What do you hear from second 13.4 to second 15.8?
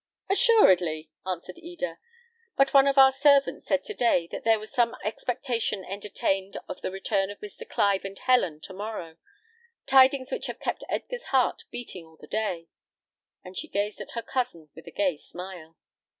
and she gazed at her cousin with a gay smile.